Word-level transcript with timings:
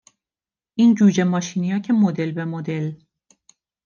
این 0.77 0.95
جوجه 0.95 1.23
ماشینیا 1.23 1.79
که 1.79 1.93
مدل 1.93 2.31
به 2.31 2.45
مدل 2.45 2.91